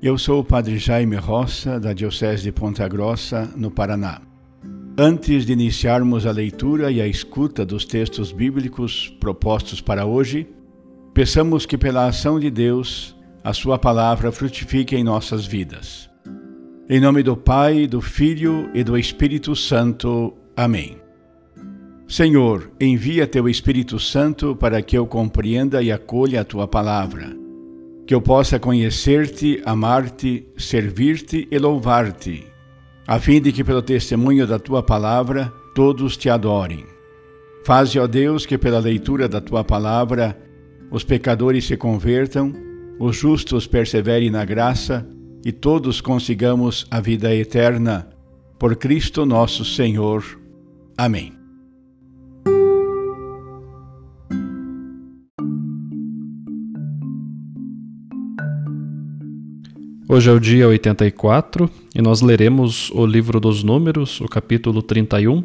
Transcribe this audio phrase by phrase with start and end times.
[0.00, 4.22] eu sou o Padre Jaime Roça, da Diocese de Ponta Grossa, no Paraná.
[4.96, 10.46] Antes de iniciarmos a leitura e a escuta dos textos bíblicos propostos para hoje,
[11.12, 16.08] peçamos que, pela ação de Deus, a Sua palavra frutifique em nossas vidas.
[16.88, 20.32] Em nome do Pai, do Filho e do Espírito Santo.
[20.56, 20.96] Amém.
[22.06, 27.47] Senhor, envia Teu Espírito Santo para que eu compreenda e acolha a Tua palavra
[28.08, 32.46] que eu possa conhecer-te, amar-te, servir-te e louvar-te,
[33.06, 36.86] a fim de que, pelo testemunho da tua palavra, todos te adorem.
[37.66, 40.34] Faze, ó Deus, que pela leitura da tua palavra
[40.90, 42.54] os pecadores se convertam,
[42.98, 45.06] os justos perseverem na graça
[45.44, 48.08] e todos consigamos a vida eterna.
[48.58, 50.24] Por Cristo nosso Senhor.
[50.96, 51.37] Amém.
[60.18, 65.44] Hoje é o dia 84 e nós leremos o livro dos Números, o capítulo 31,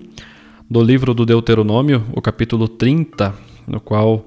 [0.67, 3.35] do livro do Deuteronômio, o capítulo 30,
[3.67, 4.25] no qual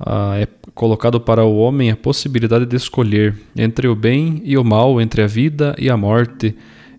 [0.00, 4.64] ah, é colocado para o homem a possibilidade de escolher entre o bem e o
[4.64, 6.56] mal, entre a vida e a morte,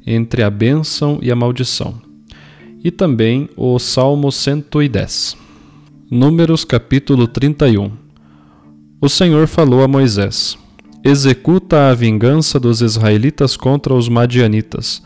[0.08, 2.02] entre a bênção e a maldição.
[2.82, 5.36] E também o Salmo 110.
[6.10, 7.92] Números capítulo 31.
[9.02, 10.63] O Senhor falou a Moisés
[11.04, 15.04] executa a vingança dos israelitas contra os madianitas.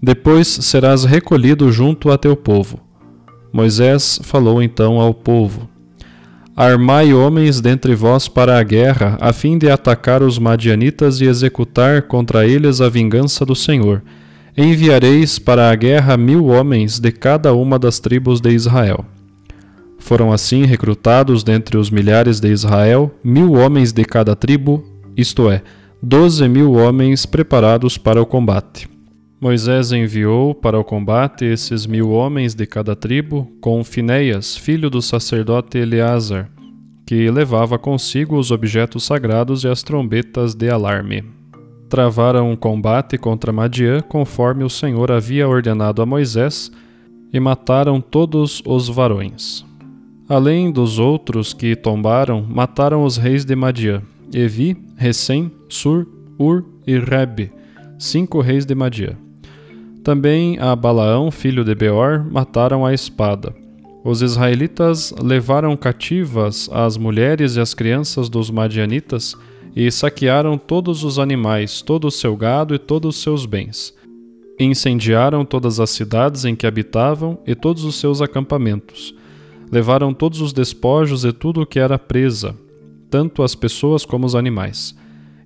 [0.00, 2.78] Depois serás recolhido junto a teu povo.
[3.52, 5.68] Moisés falou então ao povo:
[6.54, 12.02] Armai homens dentre vós para a guerra, a fim de atacar os madianitas e executar
[12.02, 14.02] contra eles a vingança do Senhor.
[14.56, 19.04] Enviareis para a guerra mil homens de cada uma das tribos de Israel.
[19.98, 24.84] Foram assim recrutados dentre os milhares de Israel mil homens de cada tribo,
[25.18, 25.62] isto é,
[26.00, 28.88] doze mil homens preparados para o combate.
[29.40, 35.02] Moisés enviou para o combate esses mil homens de cada tribo, com Finéias, filho do
[35.02, 36.48] sacerdote Eleazar,
[37.04, 41.24] que levava consigo os objetos sagrados e as trombetas de alarme.
[41.88, 46.70] Travaram um combate contra Madiã, conforme o Senhor havia ordenado a Moisés,
[47.32, 49.66] e mataram todos os varões.
[50.28, 54.00] Além dos outros que tombaram, mataram os reis de Madiã,
[54.32, 56.06] Evi, Recém, Sur,
[56.38, 57.50] Ur e Reb,
[57.98, 59.16] cinco reis de Madia.
[60.04, 63.54] Também a Balaão, filho de Beor, mataram a espada.
[64.04, 69.34] Os israelitas levaram cativas as mulheres e as crianças dos madianitas
[69.74, 73.94] e saquearam todos os animais, todo o seu gado e todos os seus bens.
[74.58, 79.14] Incendiaram todas as cidades em que habitavam e todos os seus acampamentos.
[79.70, 82.56] Levaram todos os despojos e tudo o que era presa,
[83.10, 84.96] tanto as pessoas como os animais.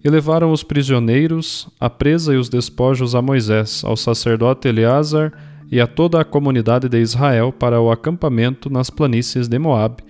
[0.05, 5.32] E levaram os prisioneiros, a presa e os despojos a Moisés, ao sacerdote Eleazar
[5.70, 10.03] e a toda a comunidade de Israel para o acampamento nas planícies de Moabe,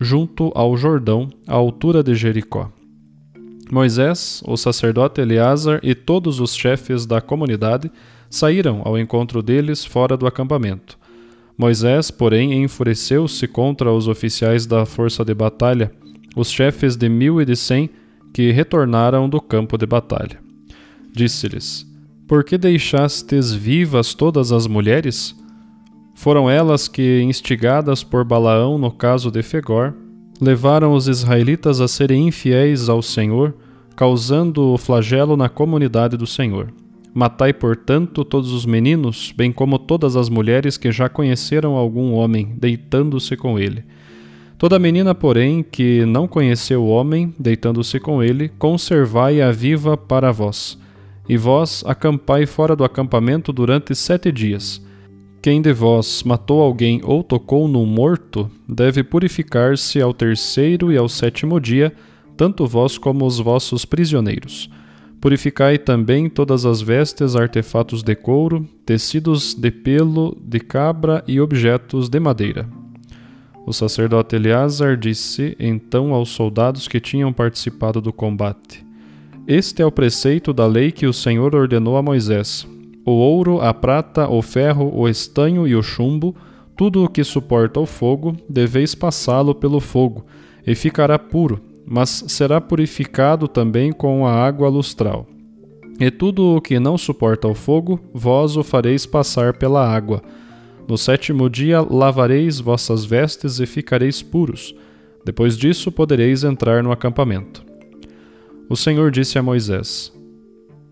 [0.00, 2.70] junto ao Jordão, à altura de Jericó.
[3.70, 7.90] Moisés, o sacerdote Eleazar e todos os chefes da comunidade
[8.28, 10.98] saíram ao encontro deles fora do acampamento.
[11.58, 15.92] Moisés, porém, enfureceu-se contra os oficiais da força de batalha
[16.36, 17.90] os chefes de mil e de cem
[18.32, 20.38] que retornaram do campo de batalha.
[21.12, 21.86] Disse-lhes:
[22.28, 25.34] Por que deixastes vivas todas as mulheres?
[26.14, 29.94] Foram elas que, instigadas por Balaão no caso de Fegor,
[30.40, 33.54] levaram os israelitas a serem infiéis ao Senhor,
[33.96, 36.72] causando o flagelo na comunidade do Senhor.
[37.12, 42.54] Matai, portanto, todos os meninos, bem como todas as mulheres que já conheceram algum homem,
[42.56, 43.84] deitando-se com ele.
[44.60, 50.78] Toda menina, porém, que não conheceu o homem, deitando-se com ele, conservai-a viva para vós.
[51.26, 54.78] E vós acampai fora do acampamento durante sete dias.
[55.40, 61.08] Quem de vós matou alguém ou tocou num morto, deve purificar-se ao terceiro e ao
[61.08, 61.90] sétimo dia,
[62.36, 64.68] tanto vós como os vossos prisioneiros
[65.22, 72.10] Purificai também todas as vestes, artefatos de couro, tecidos de pelo de cabra e objetos
[72.10, 72.79] de madeira.
[73.66, 78.84] O sacerdote Eleazar disse então aos soldados que tinham participado do combate:
[79.46, 82.66] Este é o preceito da lei que o Senhor ordenou a Moisés.
[83.04, 86.34] O ouro, a prata, o ferro, o estanho e o chumbo,
[86.76, 90.24] tudo o que suporta o fogo, deveis passá-lo pelo fogo,
[90.66, 95.26] e ficará puro mas será purificado também com a água lustral.
[95.98, 100.22] E tudo o que não suporta o fogo, vós o fareis passar pela água.
[100.90, 104.74] No sétimo dia lavareis vossas vestes e ficareis puros.
[105.24, 107.64] Depois disso podereis entrar no acampamento.
[108.68, 110.12] O Senhor disse a Moisés: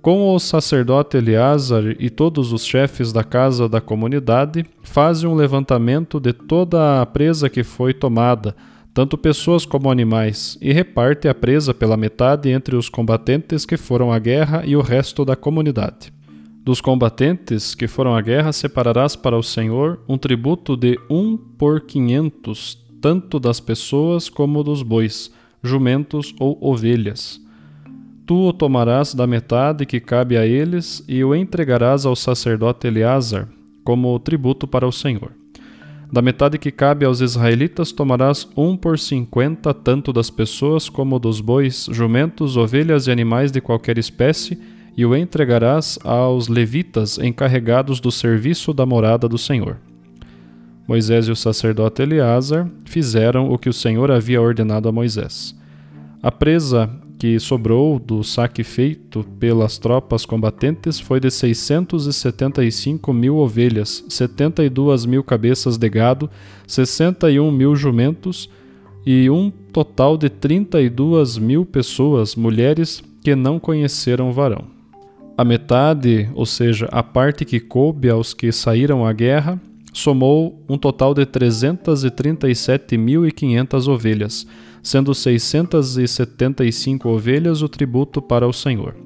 [0.00, 6.20] Com o sacerdote Eleazar e todos os chefes da casa da comunidade, faze um levantamento
[6.20, 8.54] de toda a presa que foi tomada
[8.94, 14.12] tanto pessoas como animais, e reparte a presa pela metade entre os combatentes que foram
[14.12, 16.12] à guerra e o resto da comunidade.
[16.68, 21.80] Dos combatentes que foram à guerra, separarás para o Senhor um tributo de um por
[21.80, 25.32] quinhentos, tanto das pessoas como dos bois,
[25.62, 27.40] jumentos ou ovelhas.
[28.26, 33.48] Tu o tomarás da metade que cabe a eles e o entregarás ao sacerdote Eleazar,
[33.82, 35.32] como tributo para o Senhor.
[36.12, 41.40] Da metade que cabe aos israelitas tomarás um por cinquenta, tanto das pessoas como dos
[41.40, 44.58] bois, jumentos, ovelhas e animais de qualquer espécie,
[44.98, 49.76] e o entregarás aos levitas encarregados do serviço da morada do Senhor.
[50.88, 55.54] Moisés e o sacerdote Eleazar fizeram o que o Senhor havia ordenado a Moisés.
[56.20, 64.04] A presa que sobrou do saque feito pelas tropas combatentes foi de 675 mil ovelhas,
[64.08, 66.28] 72 mil cabeças de gado,
[66.66, 68.50] 61 mil jumentos
[69.06, 74.77] e um total de 32 mil pessoas, mulheres, que não conheceram varão.
[75.38, 79.62] A metade, ou seja, a parte que coube aos que saíram à guerra,
[79.92, 84.44] somou um total de 337.500 ovelhas,
[84.82, 88.96] sendo 675 ovelhas o tributo para o Senhor.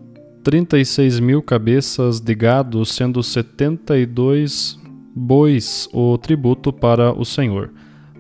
[0.43, 4.81] 36 mil cabeças de gado, sendo 72
[5.15, 7.71] bois o tributo para o Senhor.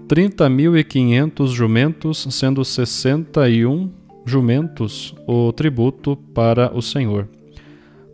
[0.06, 3.90] 30.500 jumentos, sendo 61
[4.26, 7.26] jumentos o tributo para o Senhor.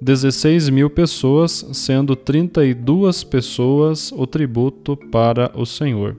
[0.01, 6.17] 16 mil pessoas, sendo 32 pessoas o tributo para o Senhor.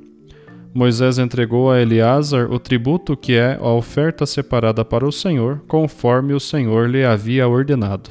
[0.73, 6.33] Moisés entregou a Eleazar o tributo que é a oferta separada para o Senhor, conforme
[6.33, 8.09] o Senhor lhe havia ordenado.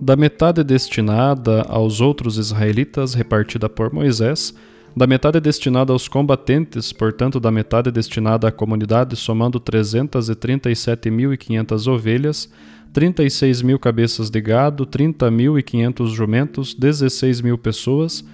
[0.00, 4.54] Da metade destinada aos outros israelitas, repartida por Moisés,
[4.96, 12.50] da metade destinada aos combatentes, portanto, da metade destinada à comunidade, somando 337.500 ovelhas,
[12.92, 18.24] 36 mil cabeças de gado, 30.500 jumentos, 16 mil pessoas.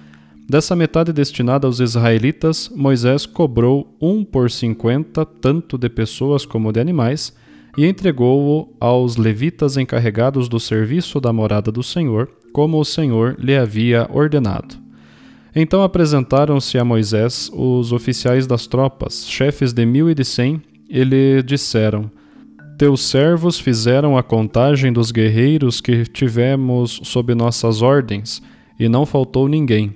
[0.47, 6.79] Dessa metade destinada aos israelitas, Moisés cobrou um por cinquenta, tanto de pessoas como de
[6.79, 7.33] animais,
[7.77, 13.57] e entregou-o aos levitas encarregados do serviço da morada do Senhor, como o Senhor lhe
[13.57, 14.75] havia ordenado.
[15.55, 21.03] Então apresentaram-se a Moisés os oficiais das tropas, chefes de mil e de cem, e
[21.03, 22.11] lhe disseram:
[22.77, 28.41] teus servos fizeram a contagem dos guerreiros que tivemos sob nossas ordens,
[28.79, 29.93] e não faltou ninguém.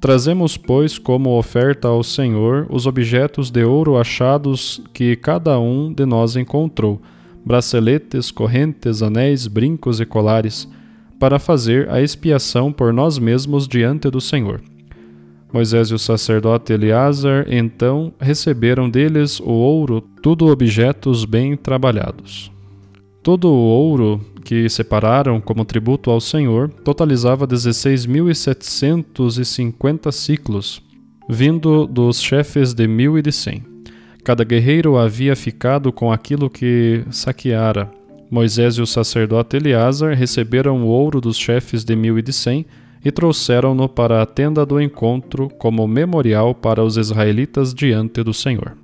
[0.00, 6.04] Trazemos, pois, como oferta ao Senhor os objetos de ouro achados que cada um de
[6.04, 7.00] nós encontrou:
[7.44, 10.68] braceletes, correntes, anéis, brincos e colares,
[11.18, 14.60] para fazer a expiação por nós mesmos diante do Senhor.
[15.56, 22.52] Moisés e o sacerdote Eleazar então receberam deles o ouro, tudo objetos bem trabalhados.
[23.22, 30.82] Todo o ouro que separaram como tributo ao Senhor totalizava 16.750 ciclos,
[31.26, 33.64] vindo dos chefes de mil e de cem.
[34.22, 37.90] Cada guerreiro havia ficado com aquilo que saqueara.
[38.30, 42.66] Moisés e o sacerdote Eleazar receberam o ouro dos chefes de mil e de cem,
[43.04, 48.76] e trouxeram-no para a tenda do encontro como memorial para os israelitas diante do Senhor.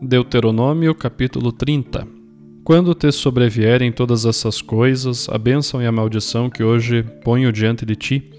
[0.00, 2.06] Deuteronômio capítulo 30
[2.64, 7.86] Quando te sobrevierem todas essas coisas, a bênção e a maldição que hoje ponho diante
[7.86, 8.30] de ti,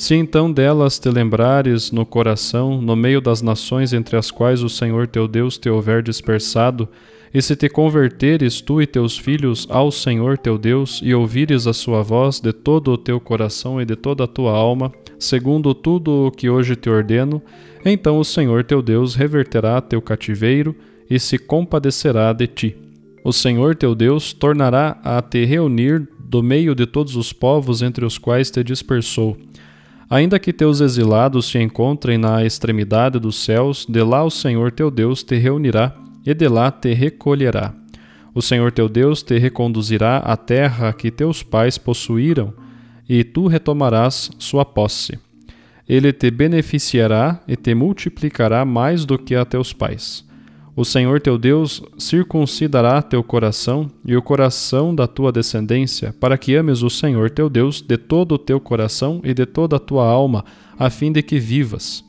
[0.00, 4.68] se então delas te lembrares no coração, no meio das nações entre as quais o
[4.70, 6.88] Senhor teu Deus te houver dispersado,
[7.32, 11.72] e se te converteres tu e teus filhos ao Senhor teu Deus, e ouvires a
[11.72, 16.26] sua voz de todo o teu coração e de toda a tua alma, segundo tudo
[16.26, 17.40] o que hoje te ordeno,
[17.84, 20.74] então o Senhor teu Deus reverterá teu cativeiro
[21.08, 22.76] e se compadecerá de ti.
[23.22, 28.04] O Senhor teu Deus tornará a te reunir do meio de todos os povos entre
[28.04, 29.36] os quais te dispersou.
[30.08, 34.90] Ainda que teus exilados se encontrem na extremidade dos céus, de lá o Senhor teu
[34.90, 37.74] Deus te reunirá e de lá te recolherá.
[38.34, 42.52] O Senhor teu Deus te reconduzirá à terra que teus pais possuíram,
[43.08, 45.18] e tu retomarás sua posse.
[45.88, 50.24] Ele te beneficiará e te multiplicará mais do que a teus pais.
[50.76, 56.54] O Senhor teu Deus circuncidará teu coração e o coração da tua descendência, para que
[56.54, 60.06] ames o Senhor teu Deus de todo o teu coração e de toda a tua
[60.06, 60.44] alma,
[60.78, 62.04] a fim de que vivas.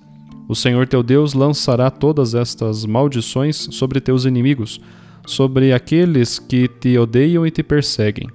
[0.47, 4.81] O Senhor teu Deus lançará todas estas maldições sobre teus inimigos,
[5.25, 8.27] sobre aqueles que te odeiam e te perseguem.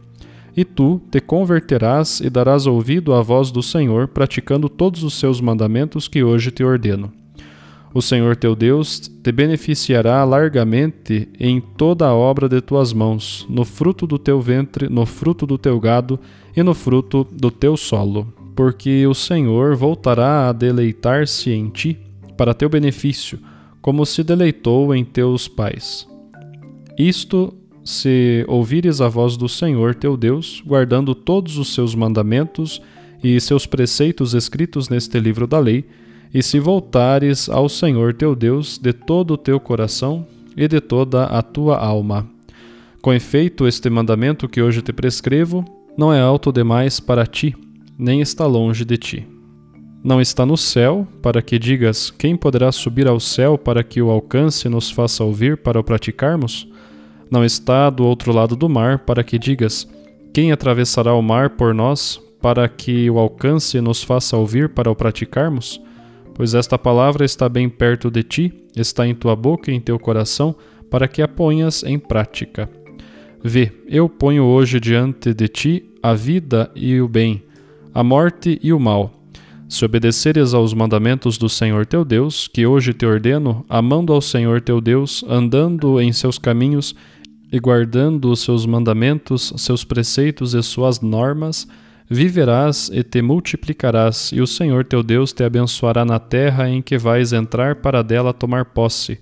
[0.57, 5.41] E tu te converterás e darás ouvido à voz do Senhor, praticando todos os seus
[5.41, 7.13] mandamentos que hoje te ordeno.
[7.93, 13.65] O Senhor teu Deus te beneficiará largamente em toda a obra de tuas mãos, no
[13.65, 16.21] fruto do teu ventre, no fruto do teu gado
[16.55, 21.99] e no fruto do teu solo, porque o Senhor voltará a deleitar-se em ti
[22.39, 23.39] para teu benefício,
[23.83, 26.09] como se deleitou em teus pais.
[26.99, 32.81] Isto se ouvires a voz do Senhor teu Deus, guardando todos os seus mandamentos
[33.23, 35.85] e seus preceitos escritos neste livro da lei,
[36.33, 41.25] e se voltares ao Senhor teu Deus de todo o teu coração e de toda
[41.25, 42.27] a tua alma.
[43.03, 45.65] Com efeito, este mandamento que hoje te prescrevo
[45.97, 47.55] não é alto demais para ti,
[47.99, 49.37] nem está longe de ti
[50.07, 54.09] não está no céu, para que digas: Quem poderá subir ao céu para que o
[54.09, 56.69] alcance e nos faça ouvir para o praticarmos?
[57.29, 59.85] Não está do outro lado do mar, para que digas:
[60.33, 64.89] Quem atravessará o mar por nós para que o alcance e nos faça ouvir para
[64.89, 65.83] o praticarmos?
[66.37, 69.99] Pois esta palavra está bem perto de ti, está em tua boca e em teu
[69.99, 70.55] coração,
[70.89, 72.71] para que a ponhas em prática.
[73.43, 77.43] Vê, eu ponho hoje diante de ti a vida e o bem,
[77.97, 79.11] a morte e o mal
[79.67, 84.61] se obedeceres aos mandamentos do Senhor teu Deus, que hoje te ordeno, amando ao Senhor
[84.61, 86.95] teu Deus, andando em seus caminhos
[87.51, 91.67] e guardando os seus mandamentos, seus preceitos e suas normas,
[92.09, 96.99] viverás e te multiplicarás, e o Senhor teu Deus te abençoará na terra em que
[96.99, 99.19] vais entrar para dela tomar posse.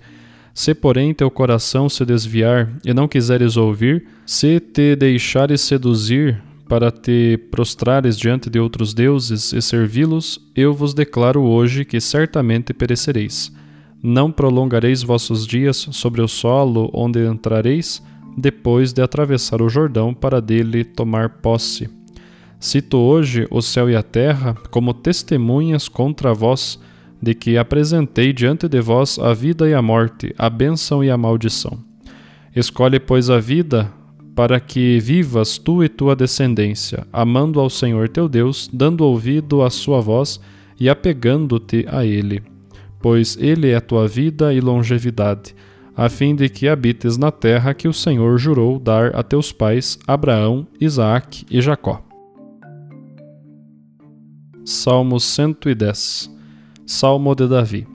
[0.52, 6.90] Se, porém, teu coração se desviar e não quiseres ouvir, se te deixares seduzir para
[6.90, 13.52] te prostrares diante de outros deuses e servi-los, eu vos declaro hoje que certamente perecereis.
[14.02, 18.02] Não prolongareis vossos dias sobre o solo onde entrareis,
[18.36, 21.88] depois de atravessar o Jordão para dele tomar posse.
[22.58, 26.80] Cito hoje o céu e a terra como testemunhas contra vós,
[27.20, 31.16] de que apresentei diante de vós a vida e a morte, a bênção e a
[31.16, 31.78] maldição.
[32.54, 33.92] Escolhe, pois, a vida,
[34.34, 39.70] para que vivas tu e tua descendência, amando ao Senhor teu Deus, dando ouvido à
[39.70, 40.40] sua voz
[40.78, 42.42] e apegando-te a Ele.
[43.00, 45.54] Pois Ele é tua vida e longevidade,
[45.96, 49.98] a fim de que habites na terra que o Senhor jurou dar a teus pais,
[50.06, 52.02] Abraão, Isaque e Jacó.
[54.64, 56.34] Salmo 110
[56.86, 57.86] Salmo de Davi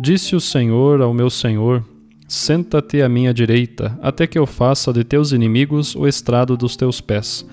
[0.00, 1.84] Disse o Senhor ao meu Senhor:
[2.32, 7.00] Senta-te à minha direita, até que eu faça de teus inimigos o estrado dos teus
[7.00, 7.44] pés.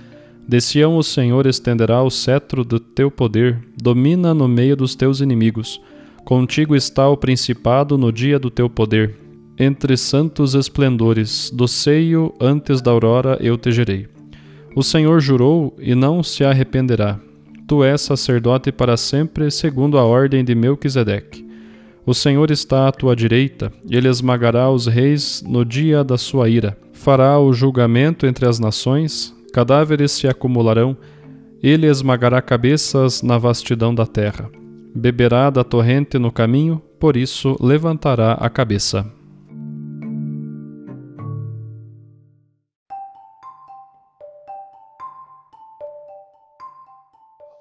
[0.48, 5.20] De Sião o Senhor estenderá o cetro do teu poder, domina no meio dos teus
[5.20, 5.82] inimigos.
[6.24, 9.18] Contigo está o principado no dia do teu poder.
[9.58, 14.08] Entre santos esplendores, do seio antes da aurora eu te gerei.
[14.76, 17.20] O Senhor jurou e não se arrependerá.
[17.68, 21.47] Tu és sacerdote para sempre, segundo a ordem de Melquisedeque.
[22.08, 26.78] O Senhor está à tua direita, ele esmagará os reis no dia da sua ira.
[26.94, 30.96] Fará o julgamento entre as nações, cadáveres se acumularão,
[31.62, 34.50] ele esmagará cabeças na vastidão da terra.
[34.96, 39.06] Beberá da torrente no caminho, por isso levantará a cabeça.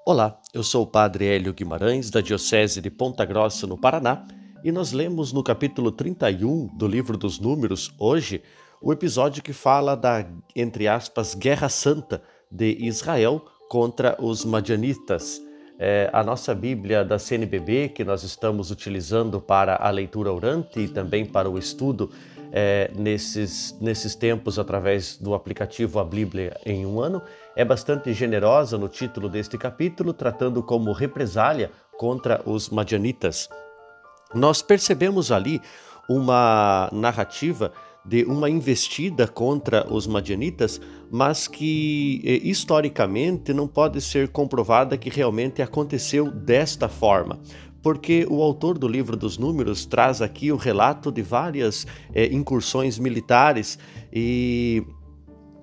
[0.05, 4.25] Olá, eu sou o Padre Hélio Guimarães, da Diocese de Ponta Grossa, no Paraná,
[4.63, 8.41] e nós lemos no capítulo 31 do livro dos Números, hoje,
[8.81, 12.21] o episódio que fala da, entre aspas, Guerra Santa
[12.51, 15.41] de Israel contra os Madianitas.
[15.79, 20.87] É, a nossa Bíblia da CNBB, que nós estamos utilizando para a leitura orante e
[20.87, 22.09] também para o estudo
[22.51, 27.21] é, nesses, nesses tempos através do aplicativo A Bíblia em um ano,
[27.55, 33.49] é bastante generosa no título deste capítulo, tratando como represália contra os Madianitas.
[34.33, 35.61] Nós percebemos ali
[36.09, 37.71] uma narrativa
[38.07, 40.79] de uma investida contra os madianitas,
[41.11, 47.39] mas que eh, historicamente não pode ser comprovada que realmente aconteceu desta forma.
[47.83, 52.97] Porque o autor do livro dos Números traz aqui o relato de várias eh, incursões
[52.97, 53.77] militares
[54.11, 54.85] e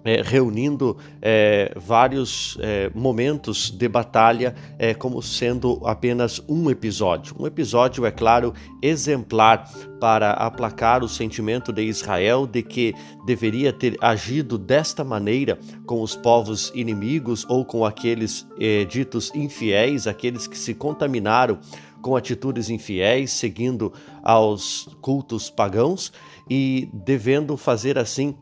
[0.04, 7.34] é, reunindo é, vários é, momentos de batalha é, como sendo apenas um episódio.
[7.38, 9.68] Um episódio, é claro, exemplar
[9.98, 12.94] para aplacar o sentimento de Israel de que
[13.24, 20.06] deveria ter agido desta maneira com os povos inimigos ou com aqueles é, ditos infiéis,
[20.06, 21.58] aqueles que se contaminaram
[22.02, 23.90] com atitudes infiéis, seguindo
[24.22, 26.12] aos cultos pagãos
[26.50, 28.36] e devendo fazer assim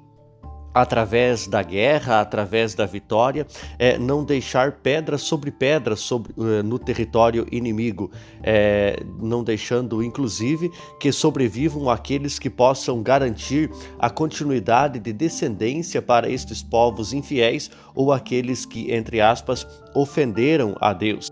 [0.75, 3.47] através da guerra, através da vitória,
[3.79, 8.11] é, não deixar pedra sobre pedra sobre, uh, no território inimigo,
[8.43, 16.29] é, não deixando, inclusive, que sobrevivam aqueles que possam garantir a continuidade de descendência para
[16.29, 21.31] estes povos infiéis ou aqueles que, entre aspas, ofenderam a Deus.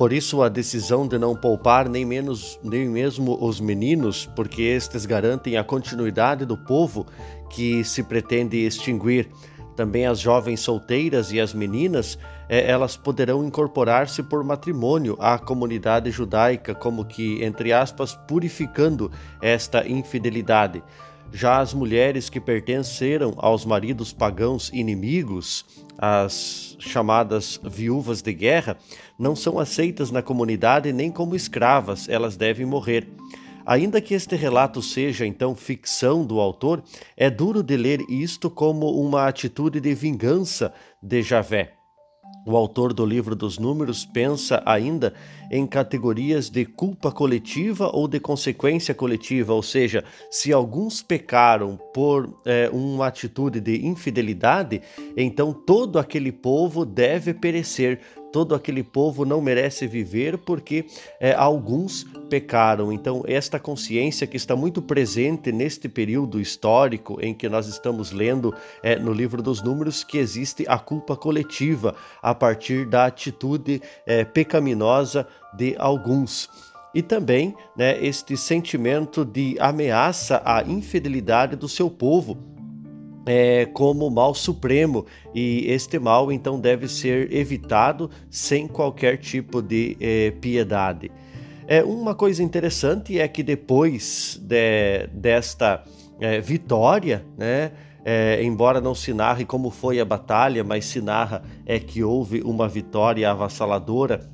[0.00, 5.04] Por isso a decisão de não poupar nem menos nem mesmo os meninos, porque estes
[5.04, 7.04] garantem a continuidade do povo
[7.50, 9.28] que se pretende extinguir.
[9.76, 16.10] Também as jovens solteiras e as meninas, é, elas poderão incorporar-se por matrimônio à comunidade
[16.10, 20.82] judaica, como que, entre aspas, purificando esta infidelidade.
[21.32, 25.64] Já as mulheres que pertenceram aos maridos pagãos inimigos,
[25.96, 28.76] as chamadas viúvas de guerra,
[29.18, 33.08] não são aceitas na comunidade nem como escravas, elas devem morrer.
[33.64, 36.82] Ainda que este relato seja então ficção do autor,
[37.16, 41.79] é duro de ler isto como uma atitude de vingança de Javé.
[42.50, 45.14] O autor do livro dos Números pensa ainda
[45.52, 52.40] em categorias de culpa coletiva ou de consequência coletiva, ou seja, se alguns pecaram por
[52.44, 54.82] é, uma atitude de infidelidade,
[55.16, 58.00] então todo aquele povo deve perecer,
[58.32, 60.86] todo aquele povo não merece viver porque
[61.18, 62.92] é, alguns pecaram.
[62.92, 68.54] Então, esta consciência que está muito presente neste período histórico em que nós estamos lendo
[68.82, 74.24] é, no livro dos Números, que existe a culpa coletiva a partir da atitude é,
[74.24, 76.48] pecaminosa de alguns
[76.94, 82.49] e também né, este sentimento de ameaça à infidelidade do seu povo,
[83.32, 89.96] é, como mal supremo e este mal então deve ser evitado sem qualquer tipo de
[90.00, 91.12] é, piedade.
[91.68, 95.84] É uma coisa interessante é que depois de, desta
[96.18, 97.70] é, vitória, né,
[98.04, 102.40] é, embora não se narre como foi a batalha, mas se narra é que houve
[102.40, 104.28] uma vitória avassaladora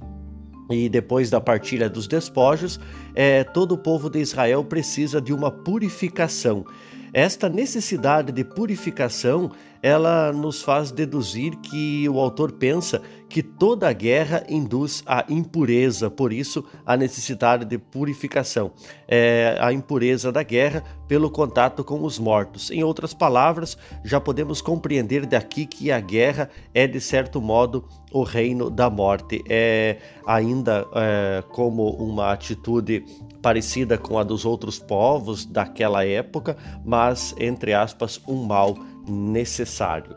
[0.70, 2.80] e depois da partilha dos despojos,
[3.14, 6.64] é, todo o povo de Israel precisa de uma purificação.
[7.12, 14.44] Esta necessidade de purificação, ela nos faz deduzir que o autor pensa que toda guerra
[14.48, 18.70] induz à impureza, por isso a necessidade de purificação,
[19.08, 22.70] é a impureza da guerra pelo contato com os mortos.
[22.70, 28.22] Em outras palavras, já podemos compreender daqui que a guerra é de certo modo o
[28.22, 33.04] reino da morte, é ainda é, como uma atitude
[33.42, 40.16] parecida com a dos outros povos daquela época, mas entre aspas um mal necessário.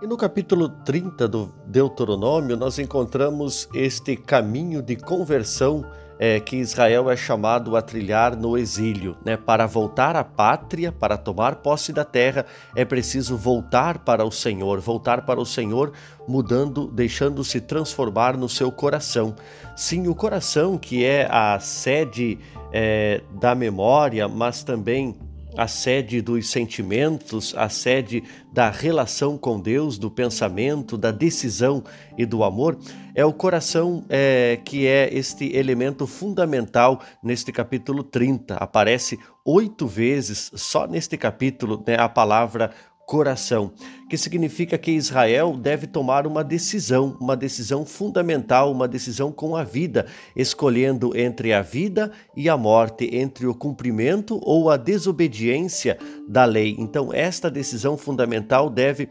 [0.00, 5.84] E no capítulo 30 do Deuteronômio, nós encontramos este caminho de conversão
[6.18, 9.16] é, que Israel é chamado a trilhar no exílio.
[9.24, 9.36] Né?
[9.36, 14.80] Para voltar à pátria, para tomar posse da terra, é preciso voltar para o Senhor,
[14.80, 15.92] voltar para o Senhor,
[16.26, 19.34] mudando, deixando-se transformar no seu coração.
[19.76, 22.38] Sim, o coração que é a sede
[22.72, 25.16] é, da memória, mas também
[25.58, 31.82] a sede dos sentimentos, a sede da relação com Deus, do pensamento, da decisão
[32.16, 32.78] e do amor,
[33.12, 38.54] é o coração é, que é este elemento fundamental neste capítulo 30.
[38.54, 42.70] Aparece oito vezes só neste capítulo né, a palavra
[43.08, 43.72] coração,
[44.06, 49.64] que significa que Israel deve tomar uma decisão, uma decisão fundamental, uma decisão com a
[49.64, 50.04] vida,
[50.36, 55.96] escolhendo entre a vida e a morte, entre o cumprimento ou a desobediência
[56.28, 56.76] da lei.
[56.78, 59.08] Então, esta decisão fundamental deve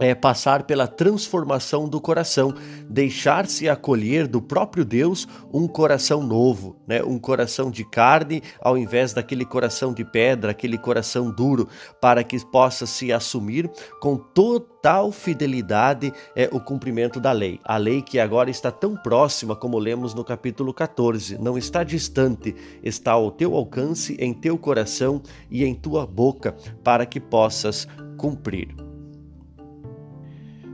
[0.00, 2.54] é passar pela transformação do coração,
[2.88, 7.02] deixar-se acolher do próprio Deus um coração novo, né?
[7.04, 11.68] um coração de carne ao invés daquele coração de pedra, aquele coração duro,
[12.00, 17.60] para que possa se assumir com total fidelidade é, o cumprimento da lei.
[17.62, 22.54] A lei que agora está tão próxima, como lemos no capítulo 14, não está distante,
[22.82, 27.86] está ao teu alcance, em teu coração e em tua boca, para que possas
[28.16, 28.89] cumprir.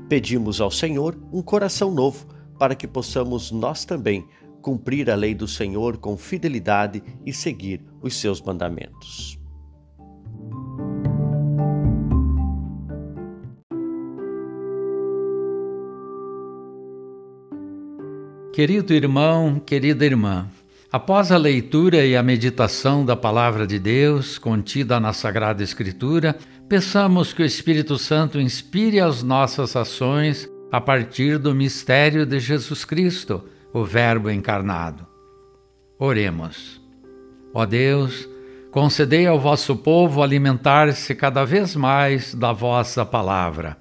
[0.09, 2.27] Pedimos ao Senhor um coração novo,
[2.59, 4.25] para que possamos nós também
[4.63, 9.39] cumprir a lei do Senhor com fidelidade e seguir os seus mandamentos.
[18.53, 20.49] Querido irmão, querida irmã,
[20.91, 26.39] após a leitura e a meditação da Palavra de Deus contida na Sagrada Escritura,
[26.69, 32.85] Peçamos que o Espírito Santo inspire as nossas ações a partir do mistério de Jesus
[32.85, 35.07] Cristo, o Verbo encarnado.
[35.97, 36.81] Oremos.
[37.55, 38.29] Ó Deus,
[38.73, 43.77] concedei ao vosso povo alimentar-se cada vez mais da vossa palavra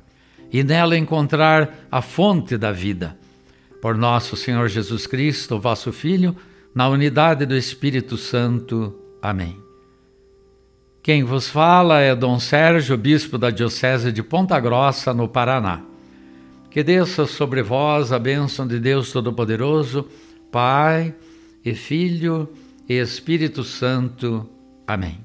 [0.53, 3.17] e nela encontrar a fonte da vida.
[3.81, 6.35] Por nosso Senhor Jesus Cristo, vosso Filho,
[6.73, 8.95] na unidade do Espírito Santo.
[9.21, 9.64] Amém.
[11.05, 15.83] Quem vos fala é Dom Sérgio, bispo da Diocese de Ponta Grossa, no Paraná.
[16.71, 20.09] Que desça sobre vós a bênção de Deus Todo-Poderoso,
[20.51, 21.13] Pai
[21.63, 22.51] e Filho
[22.89, 24.49] e Espírito Santo.
[24.87, 25.19] Amém.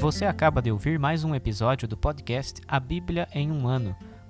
[0.00, 3.94] Você acaba de ouvir mais um episódio do podcast A Bíblia em um Ano